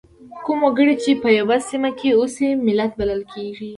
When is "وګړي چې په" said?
0.65-1.29